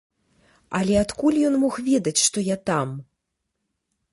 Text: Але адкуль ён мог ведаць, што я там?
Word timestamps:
Але 0.79 0.95
адкуль 1.01 1.37
ён 1.49 1.57
мог 1.65 1.77
ведаць, 1.91 2.17
што 2.25 2.45
я 2.49 2.57
там? 2.71 2.97